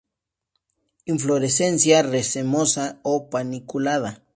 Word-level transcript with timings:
Inflorescencia 1.13 2.01
racemosa 2.01 2.85
o 3.11 3.13
paniculada. 3.29 4.11